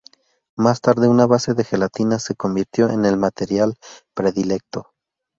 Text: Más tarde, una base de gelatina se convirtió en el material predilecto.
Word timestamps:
Más 0.57 0.81
tarde, 0.81 1.07
una 1.07 1.27
base 1.27 1.53
de 1.53 1.63
gelatina 1.63 2.17
se 2.17 2.33
convirtió 2.33 2.89
en 2.89 3.05
el 3.05 3.17
material 3.17 3.75
predilecto. 4.15 4.89